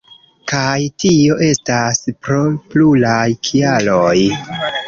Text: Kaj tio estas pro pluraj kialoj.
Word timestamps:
Kaj 0.51 0.85
tio 1.03 1.37
estas 1.49 2.01
pro 2.25 2.41
pluraj 2.73 3.23
kialoj. 3.49 4.19